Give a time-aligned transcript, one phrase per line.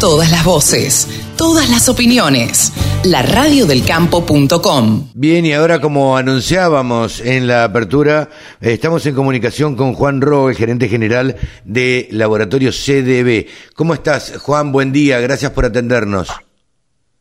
[0.00, 2.72] Todas las voces, todas las opiniones.
[3.04, 5.10] La radiodelcampo.com.
[5.12, 8.30] Bien, y ahora como anunciábamos en la apertura,
[8.62, 11.36] estamos en comunicación con Juan Ro, el gerente general
[11.66, 13.46] de Laboratorio CDB.
[13.74, 14.72] ¿Cómo estás, Juan?
[14.72, 16.32] Buen día, gracias por atendernos.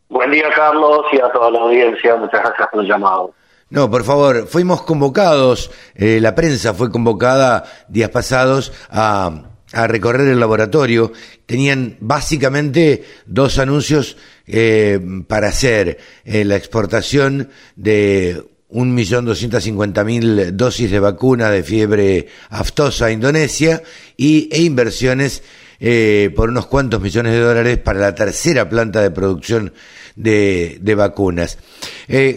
[0.07, 2.15] Buen día, Carlos, y a toda la audiencia.
[2.15, 3.33] Muchas gracias por el llamado.
[3.69, 10.27] No, por favor, fuimos convocados, eh, la prensa fue convocada días pasados a a recorrer
[10.27, 11.11] el laboratorio,
[11.45, 21.49] tenían básicamente dos anuncios eh, para hacer eh, la exportación de 1.250.000 dosis de vacuna
[21.49, 23.83] de fiebre aftosa a Indonesia
[24.17, 25.43] y, e inversiones
[25.79, 29.73] eh, por unos cuantos millones de dólares para la tercera planta de producción
[30.15, 31.57] de, de vacunas.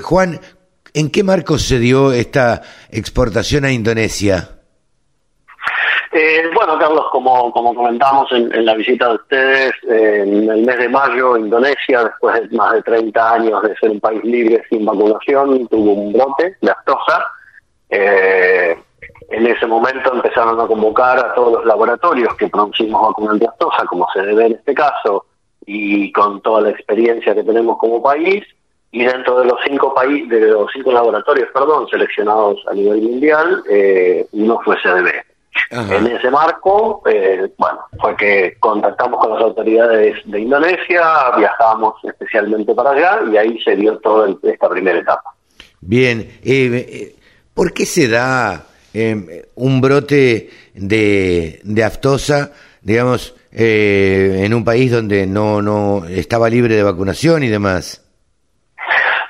[0.00, 0.41] Juan,
[0.94, 4.61] ¿en qué marco se dio esta exportación a Indonesia?
[6.14, 10.88] Eh, bueno, Carlos, como, como comentamos en, la visita de ustedes, en el mes de
[10.90, 15.66] mayo, Indonesia, después de más de 30 años de ser un país libre sin vacunación,
[15.69, 17.27] tuvo un brote de aftosa.
[17.88, 18.77] Eh,
[19.30, 23.86] en ese momento empezaron a convocar a todos los laboratorios que producimos vacunas de aftosa,
[23.86, 25.24] como se debe en este caso,
[25.64, 28.44] y con toda la experiencia que tenemos como país,
[28.91, 33.62] y dentro de los cinco países, de los cinco laboratorios, perdón, seleccionados a nivel mundial,
[33.70, 35.31] eh, uno fue CDB.
[35.70, 41.02] En ese marco, eh, bueno, fue que contactamos con las autoridades de Indonesia,
[41.36, 45.34] viajamos especialmente para allá y ahí se dio toda esta primera etapa.
[45.80, 47.14] Bien, eh, eh,
[47.54, 55.26] ¿por qué se da em, un brote de, de aftosa, digamos, en un país donde
[55.26, 58.02] no, no estaba libre de vacunación y demás?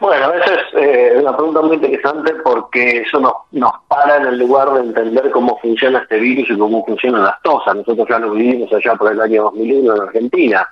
[0.01, 4.27] Bueno, a veces eh, es una pregunta muy interesante porque eso nos, nos para en
[4.27, 7.75] el lugar de entender cómo funciona este virus y cómo funciona la aftosa.
[7.75, 10.69] Nosotros ya lo vivimos allá por el año 2001 en Argentina.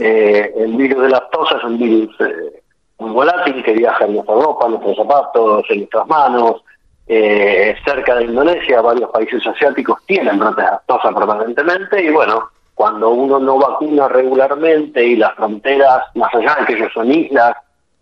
[0.00, 2.62] Eh, el virus de la aftosa es un virus eh,
[2.98, 6.62] muy volátil que viaja en nuestra ropa, en nuestros zapatos, en nuestras manos.
[7.06, 13.38] cerca de Indonesia, varios países asiáticos tienen brotes de aftosa permanentemente y bueno, cuando uno
[13.38, 17.54] no vacuna regularmente y las fronteras, más allá de que ellos son islas,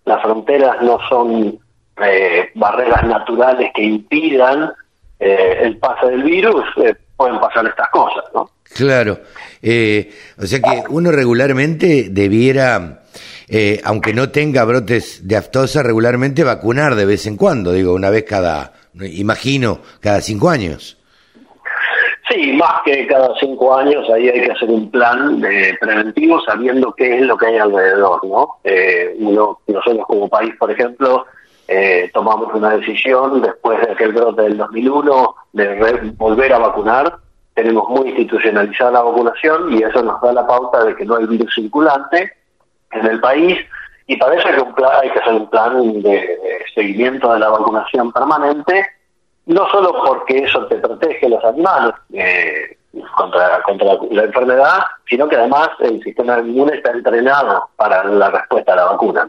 [0.09, 1.59] las fronteras no son
[2.03, 4.71] eh, barreras naturales que impidan
[5.21, 8.51] eh, el pase del virus, eh, pueden pasar estas cosas, ¿no?
[8.75, 13.01] Claro, o sea que uno regularmente debiera,
[13.85, 18.25] aunque no tenga brotes de aftosa, regularmente vacunar de vez en cuando, digo, una vez
[18.25, 20.97] cada, imagino, cada cinco años.
[22.28, 26.93] Sí, más que cada cinco años, ahí hay que hacer un plan de preventivo sabiendo
[26.93, 28.56] qué es lo que hay alrededor, ¿no?
[28.65, 31.25] Eh, uno, nosotros como país, por ejemplo,
[31.69, 37.16] eh, tomamos una decisión después de aquel brote del 2001 de volver a vacunar.
[37.55, 41.27] Tenemos muy institucionalizada la vacunación y eso nos da la pauta de que no hay
[41.27, 42.33] virus circulante
[42.93, 43.59] en el país
[44.06, 46.39] y para eso hay que, hay que hacer un plan de
[46.75, 48.87] seguimiento de la vacunación permanente
[49.48, 52.76] no solo porque eso te protege los animales eh,
[53.16, 58.75] contra, contra la, enfermedad, sino que además el sistema inmune está entrenado para la respuesta
[58.75, 59.28] a la vacuna.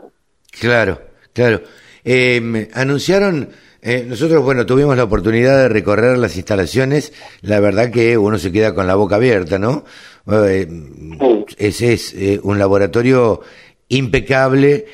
[0.60, 1.00] Claro,
[1.34, 1.62] claro.
[2.04, 3.50] Em, anunciaron,
[3.82, 8.52] eh, nosotros, bueno, tuvimos la oportunidad de recorrer las instalaciones, la verdad que uno se
[8.52, 9.86] queda con la boca abierta, ¿no?
[10.30, 10.68] Eh,
[11.58, 12.14] ese es
[12.44, 13.40] un laboratorio
[13.88, 14.86] impecable.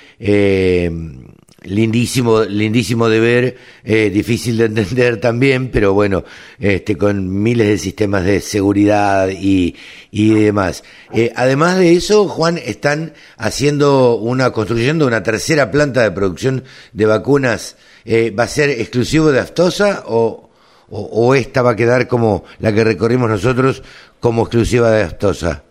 [1.66, 6.24] Lindísimo, lindísimo de ver, eh, difícil de entender también, pero bueno,
[6.60, 9.76] este, con miles de sistemas de seguridad y,
[10.12, 10.84] y demás.
[11.12, 17.06] Eh, además de eso, Juan, están haciendo una, construyendo una tercera planta de producción de
[17.06, 17.78] vacunas.
[18.06, 20.50] Eh, ¿Va a ser exclusivo de Aftosa o,
[20.90, 23.82] o, o esta va a quedar como la que recorrimos nosotros
[24.20, 25.65] como exclusiva de Aftosa?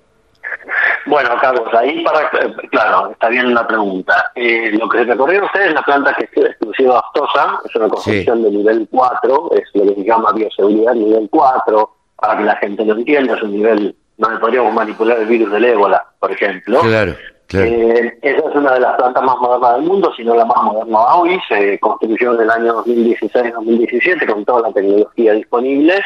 [1.06, 2.30] Bueno, Carlos, ahí para,
[2.70, 4.32] claro, está bien la pregunta.
[4.34, 7.88] Eh, lo que se recorrió ustedes es la planta que es exclusiva Astosa, es una
[7.88, 12.56] construcción de nivel 4, es lo que se llama bioseguridad nivel 4, para que la
[12.56, 16.80] gente lo entienda, es un nivel donde podríamos manipular el virus del ébola, por ejemplo.
[16.80, 17.14] Claro.
[17.46, 17.66] Claro.
[17.66, 20.62] Eh, esa es una de las plantas más modernas del mundo, si no la más
[20.62, 21.38] moderna hoy.
[21.46, 26.02] Se construyó en el año 2016-2017 con toda la tecnología disponible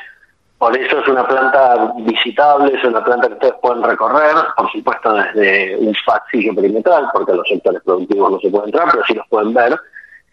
[0.58, 5.12] por eso es una planta visitable, es una planta que ustedes pueden recorrer, por supuesto
[5.12, 9.28] desde un pasillo perimetral, porque los sectores productivos no se pueden entrar, pero sí los
[9.28, 9.78] pueden ver.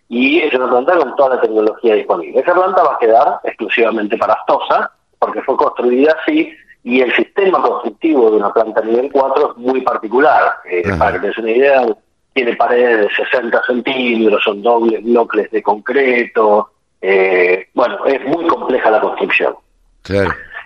[0.10, 2.40] Y es una planta con toda la tecnología disponible.
[2.40, 6.52] Esa planta va a quedar exclusivamente para Astosa, porque fue construida así,
[6.84, 10.56] y el sistema constructivo de una planta nivel 4 es muy particular.
[10.66, 11.86] Eh, para que te una idea,
[12.34, 16.72] tiene paredes de 60 centímetros, son dobles bloques de concreto.
[17.00, 19.56] Eh, bueno, es muy compleja la construcción.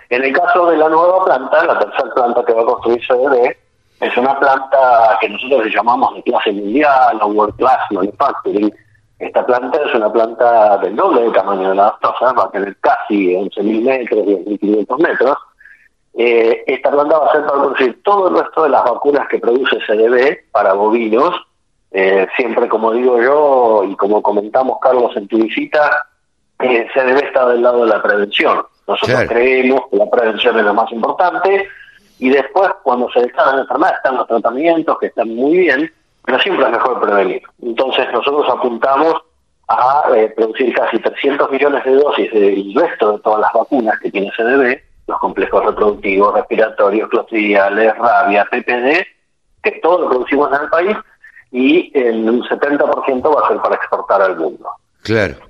[0.10, 3.56] En el caso de la nueva planta, la tercera planta que va a construir CDB,
[4.02, 8.74] es una planta que nosotros le llamamos de clase mundial o World Class Manufacturing.
[9.20, 12.76] Esta planta es una planta del doble de tamaño de la aftosa, va a tener
[12.78, 15.38] casi 11.000 metros, 10.500 metros.
[16.14, 19.40] Eh, esta planta va a ser para producir todo el resto de las vacunas que
[19.40, 21.36] produce CDB para bovinos.
[21.92, 26.08] Eh, siempre, como digo yo, y como comentamos, Carlos, en tu visita,
[26.60, 28.66] eh, CDB está del lado de la prevención.
[28.90, 31.70] Nosotros creemos que la prevención es lo más importante
[32.18, 35.94] y después cuando se declaran la enfermedad están los tratamientos que están muy bien,
[36.26, 37.42] pero siempre es mejor prevenir.
[37.62, 39.16] Entonces nosotros apuntamos
[39.68, 44.10] a eh, producir casi 300 millones de dosis del resto de todas las vacunas que
[44.10, 49.06] tiene CDB, los complejos reproductivos, respiratorios, clostridiales, rabia, PPD,
[49.62, 50.98] que todo lo producimos en el país
[51.52, 54.68] y en un 70% va a ser para exportar al mundo.
[55.04, 55.49] Claro.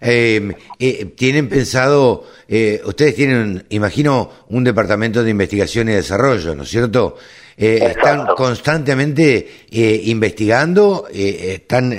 [0.00, 6.64] Eh, eh, ¿Tienen pensado, eh, ustedes tienen, imagino, un departamento de investigación y desarrollo, ¿no
[6.64, 7.16] es cierto?
[7.56, 11.06] Eh, ¿Están constantemente eh, investigando?
[11.10, 11.94] ¿Están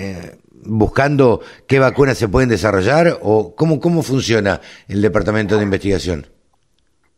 [0.52, 3.18] buscando qué vacunas se pueden desarrollar?
[3.22, 6.28] ¿O cómo, cómo funciona el departamento de investigación?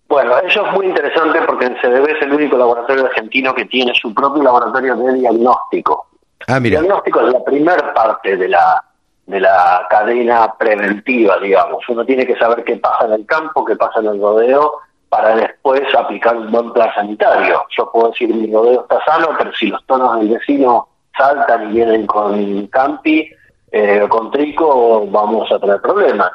[0.08, 3.94] Bueno, eso es muy interesante porque el CDB es el único laboratorio argentino que tiene
[3.94, 6.08] su propio laboratorio de diagnóstico.
[6.48, 6.80] Ah, mira.
[6.80, 8.84] El diagnóstico es la primera parte de la
[9.30, 11.88] de la cadena preventiva, digamos.
[11.88, 15.36] Uno tiene que saber qué pasa en el campo, qué pasa en el rodeo, para
[15.36, 17.64] después aplicar un buen plan sanitario.
[17.78, 21.74] Yo puedo decir, mi rodeo está sano, pero si los tonos del vecino saltan y
[21.74, 23.30] vienen con campi
[23.72, 26.32] eh, con trico, vamos a tener problemas.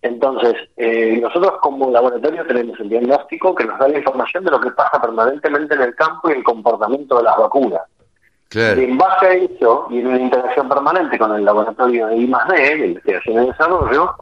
[0.00, 4.60] Entonces, eh, nosotros como laboratorio tenemos el diagnóstico que nos da la información de lo
[4.60, 7.82] que pasa permanentemente en el campo y el comportamiento de las vacunas.
[8.54, 12.86] En base a eso, y en una interacción permanente con el laboratorio de I+.D., de
[12.86, 14.14] Investigación y Desarrollo,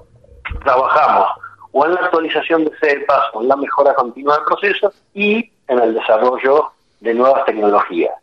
[0.64, 1.28] trabajamos
[1.72, 5.78] o en la actualización de cepas o en la mejora continua del proceso y en
[5.78, 8.14] el desarrollo de nuevas tecnologías.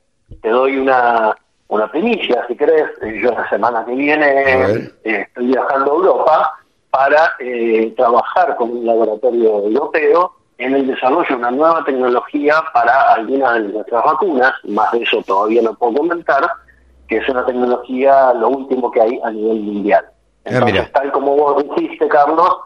[0.41, 1.35] Te doy una,
[1.69, 2.89] una primicia, si querés.
[3.01, 6.59] Eh, yo la semana que viene eh, estoy viajando a Europa
[6.89, 13.13] para eh, trabajar con un laboratorio europeo en el desarrollo de una nueva tecnología para
[13.13, 16.49] algunas de nuestras vacunas, más de eso todavía no puedo comentar,
[17.07, 20.05] que es una tecnología lo último que hay a nivel mundial.
[20.45, 22.57] Ah, Entonces, tal como vos dijiste, Carlos,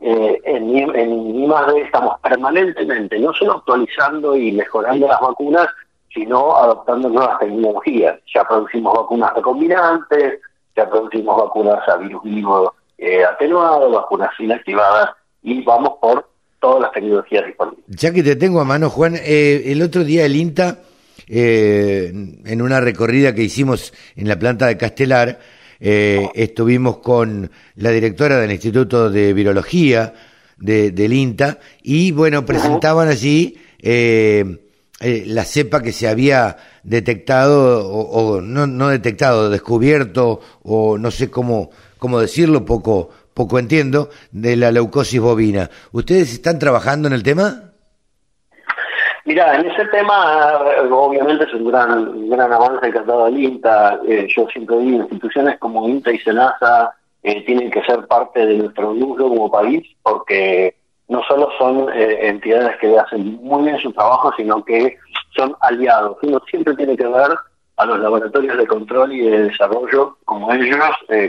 [0.00, 1.80] eh, en, en I+.D.
[1.82, 5.68] estamos permanentemente no solo actualizando y mejorando las vacunas,
[6.12, 8.18] sino adoptando nuevas tecnologías.
[8.32, 10.40] Ya producimos vacunas recombinantes,
[10.76, 15.10] ya producimos vacunas a virus vivo eh, atenuado, vacunas inactivadas,
[15.42, 16.26] y vamos por
[16.64, 17.84] todas las tecnologías disponibles.
[17.88, 20.78] Ya que te tengo a mano, Juan, eh, el otro día el INTA,
[21.28, 22.10] eh,
[22.42, 25.38] en una recorrida que hicimos en la planta de Castelar,
[25.78, 30.14] eh, estuvimos con la directora del Instituto de Virología
[30.56, 38.88] del INTA y, bueno, presentaban allí la cepa que se había detectado, o, no, no
[38.88, 45.68] detectado, descubierto, o no sé cómo, cómo decirlo, poco poco entiendo, de la leucosis bovina.
[45.92, 47.74] ¿Ustedes están trabajando en el tema?
[49.26, 50.58] Mira, en ese tema
[50.90, 53.98] obviamente es un gran, gran avance que ha dado el INTA.
[54.06, 58.58] Eh, yo siempre digo, instituciones como INTA y SENASA eh, tienen que ser parte de
[58.58, 60.76] nuestro núcleo como país porque
[61.08, 64.98] no solo son eh, entidades que hacen muy bien su trabajo, sino que
[65.34, 66.18] son aliados.
[66.22, 67.30] Uno siempre tiene que ver
[67.76, 70.78] a los laboratorios de control y de desarrollo como ellos,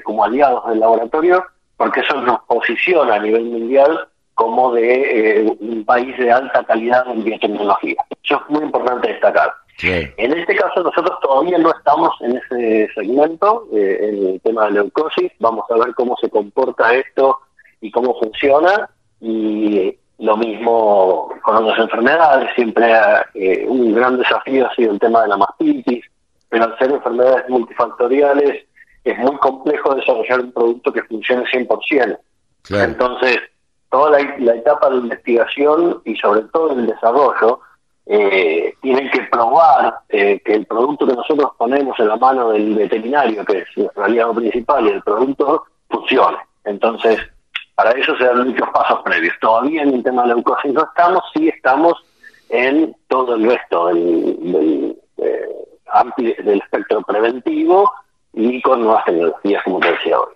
[0.03, 1.43] como aliados del laboratorio,
[1.77, 7.07] porque eso nos posiciona a nivel mundial como de eh, un país de alta calidad
[7.09, 7.95] en biotecnología.
[8.23, 9.53] Eso es muy importante destacar.
[9.81, 14.71] En este caso nosotros todavía no estamos en ese segmento, eh, en el tema de
[14.71, 17.39] leucosis, vamos a ver cómo se comporta esto
[17.81, 18.89] y cómo funciona,
[19.19, 22.89] y lo mismo con otras enfermedades, siempre
[23.33, 26.05] eh, un gran desafío ha sido el tema de la mastitis,
[26.47, 28.65] pero al ser enfermedades multifactoriales,
[29.05, 32.17] es muy complejo desarrollar un producto que funcione 100%.
[32.71, 33.37] Entonces,
[33.91, 37.59] toda la, etapa de investigación y sobre todo el desarrollo,
[38.07, 42.75] eh, tienen que probar eh, que el producto que nosotros ponemos en la mano del
[42.75, 46.37] veterinario, que es nuestro aliado principal, y el producto funcione.
[46.63, 47.19] Entonces,
[47.75, 49.35] para eso se dan muchos pasos previos.
[49.39, 51.93] Todavía en el tema de la leucosis no estamos, sí estamos
[52.49, 57.91] en todo el resto del, del, eh, del espectro preventivo
[58.35, 60.33] y con nuevas tecnologías, como te decía hoy.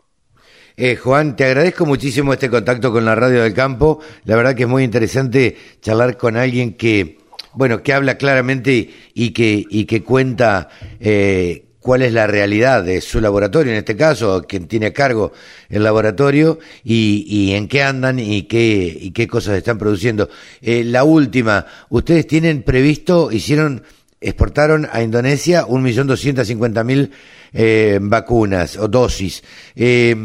[0.77, 4.00] Eh, Juan, te agradezco muchísimo este contacto con la Radio del Campo.
[4.24, 7.18] La verdad que es muy interesante charlar con alguien que,
[7.53, 10.70] bueno, que habla claramente y que, y que cuenta
[11.01, 15.34] eh, cuál es la realidad de su laboratorio, en este caso, quien tiene a cargo
[15.70, 20.29] el laboratorio y, y en qué andan y qué, y qué cosas están produciendo.
[20.62, 23.84] Eh, la última, ustedes tienen previsto, hicieron
[24.21, 27.11] exportaron a Indonesia 1.250.000
[27.53, 29.43] eh, vacunas o dosis.
[29.75, 30.15] Eh,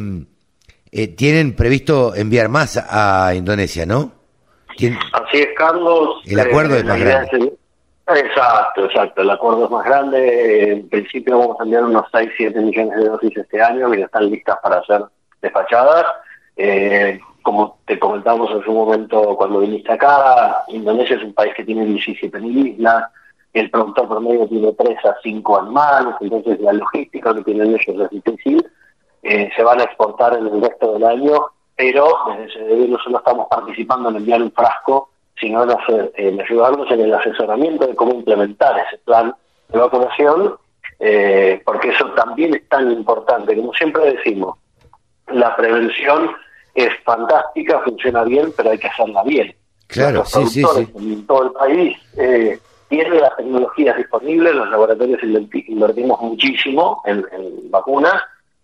[0.97, 4.13] eh, tienen previsto enviar más a, Indonesia, ¿no?
[4.69, 6.23] Así es, Carlos.
[6.25, 7.53] El acuerdo es más grande.
[8.07, 9.23] Exacto, exacto.
[9.23, 10.73] El acuerdo es más grande.
[10.73, 14.05] En principio vamos a enviar unos 6, 7 millones de dosis este año que ya
[14.05, 15.05] están listas para ser
[15.41, 16.07] despachadas.
[16.57, 21.65] Eh, como te comentamos en su momento cuando viniste acá, Indonesia es un país que
[21.65, 23.05] tiene 17.000 islas,
[23.55, 28.11] el productor promedio tiene 3 a 5 animales, entonces la logística que tienen ellos es
[28.11, 28.67] difícil.
[29.23, 31.47] Eh, se van a exportar en el resto del año,
[31.77, 32.07] pero
[32.37, 35.09] desde no solo estamos participando en enviar un frasco
[35.41, 39.35] sino en, en ayudarnos en el asesoramiento de cómo implementar ese plan
[39.69, 40.57] de vacunación,
[41.01, 43.57] eh, porque eso también es tan importante.
[43.57, 44.57] Como siempre decimos,
[45.29, 46.31] la prevención
[46.75, 49.55] es fantástica, funciona bien, pero hay que hacerla bien.
[49.87, 50.93] Claro, los sí, sí, sí.
[50.97, 52.59] En todo el país eh,
[52.95, 57.25] tienen las tecnologías disponibles, los laboratorios invertimos muchísimo en,
[57.71, 58.23] vacunas.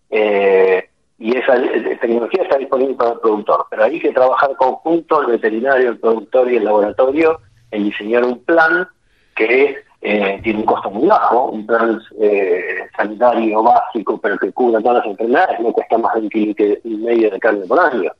[0.09, 0.87] Eh,
[1.19, 1.53] y esa
[1.99, 3.65] tecnología está disponible para el productor.
[3.69, 7.39] Pero hay que trabajar conjunto, el veterinario, el productor y el laboratorio,
[7.71, 8.87] en diseñar un plan
[9.35, 14.81] que eh, tiene un costo muy bajo, un plan eh, sanitario básico, pero que cubra
[14.81, 18.11] todas las enfermedades, no cuesta más de un kilo y medio de carne por año.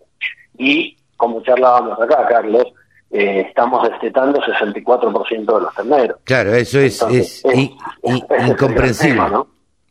[0.58, 2.66] Y como charlábamos acá, Carlos,
[3.12, 6.18] eh, estamos destetando 64% de los terneros.
[6.24, 7.44] Claro, eso es, es,
[8.48, 9.22] incomprensible.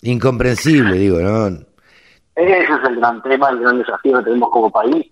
[0.02, 1.70] Incomprensible, digo, ¿no?
[2.34, 5.06] Ese es el gran tema, el gran desafío que tenemos como país,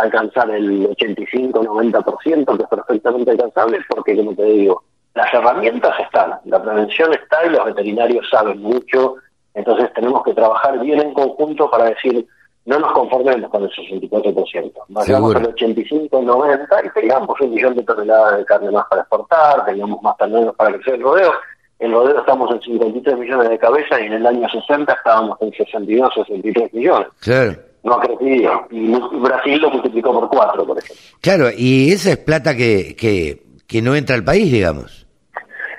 [0.00, 4.82] alcanzar el 85-90%, que es perfectamente alcanzable, porque, como te digo,
[5.14, 9.16] las herramientas están, la prevención está y los veterinarios saben mucho,
[9.52, 12.26] entonces tenemos que trabajar bien en conjunto para decir,
[12.70, 18.38] no nos conformemos con el 64%, vayamos al 85-90% y tengamos un millón de toneladas
[18.38, 21.32] de carne más para exportar, tengamos más terneros para crecer el rodeo,
[21.80, 25.50] en Rodeo estamos en 53 millones de cabezas y en el año 60 estábamos en
[25.50, 27.08] 62, 63 millones.
[27.20, 27.54] Claro.
[27.82, 28.66] No ha crecido.
[28.70, 31.02] Y Brasil lo multiplicó por cuatro, por ejemplo.
[31.22, 35.06] Claro, y esa es plata que, que, que no entra al país, digamos.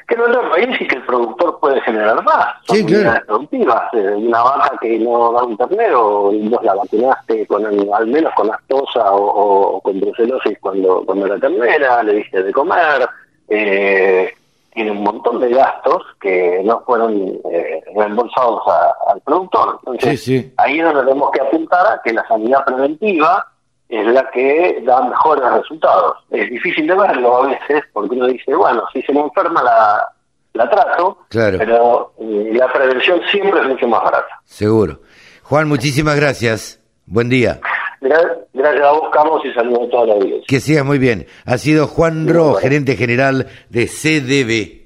[0.08, 2.48] Que no entra al país y que productor puede generar más.
[2.64, 3.26] Son sí, claro.
[3.26, 3.94] productivas.
[3.94, 8.34] Eh, una vaca que no da un ternero y vos la vacunaste con, al menos
[8.34, 13.08] con astosa o, o con brucelosis cuando, cuando la ternera, le diste de comer.
[13.50, 14.34] Eh,
[14.74, 18.62] tiene un montón de gastos que no fueron eh, reembolsados
[19.08, 19.80] al productor.
[19.86, 23.46] Entonces, ahí es donde tenemos que apuntar a que la sanidad preventiva
[23.90, 26.18] es la que da mejores resultados.
[26.30, 30.10] Es difícil de verlo a veces, porque uno dice, bueno, si se me enferma la,
[30.54, 34.42] la trato, pero eh, la prevención siempre es mucho más barata.
[34.46, 35.02] Seguro.
[35.44, 36.80] Juan, muchísimas gracias.
[37.06, 37.60] Buen día.
[38.02, 40.46] Gracias a vos, Carlos, y saludos a toda la audiencia.
[40.48, 41.28] Que sigas muy bien.
[41.46, 44.82] Ha sido Juan Ro, gerente general de CDB.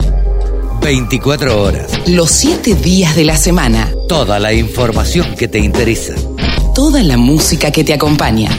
[0.81, 2.07] 24 horas.
[2.07, 3.89] Los 7 días de la semana.
[4.07, 6.13] Toda la información que te interesa.
[6.75, 8.49] Toda la música que te acompaña.